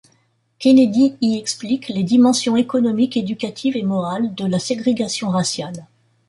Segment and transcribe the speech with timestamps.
[0.57, 5.85] Kennedy y explique les dimensions économiques, éducatives et morales de la ségrégation raciale.